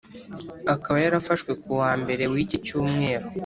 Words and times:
akaba 0.73 0.97
yarafashwe 1.03 1.51
ku 1.61 1.69
wa 1.81 1.91
mbere 2.01 2.23
w’iki 2.33 2.57
cyumweru 2.65 3.25